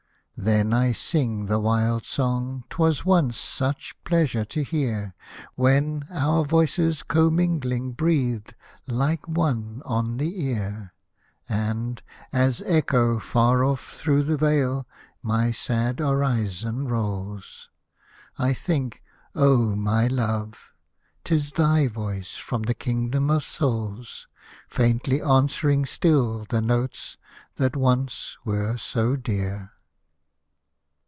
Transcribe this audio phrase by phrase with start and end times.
[0.43, 5.13] Then I sing the wild song 'twas once such pleasure to hear!
[5.53, 8.55] When our voices commingling breathed,
[8.87, 10.95] like one, on the ear;
[11.47, 12.01] And,
[12.33, 14.87] as Echo far off through the vale
[15.21, 17.69] my sad orison rolls,
[18.39, 19.03] I think,
[19.35, 20.73] oh my love I
[21.23, 24.25] 'tis thy voice from the Kingdom of Souls,
[24.67, 27.17] Faintly answering still the notes
[27.57, 29.73] that once were so dear.